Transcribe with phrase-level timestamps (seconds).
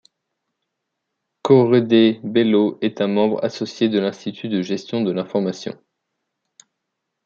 [1.43, 5.79] Korede Bello est un membre associé de l'Institut de gestion de l'information.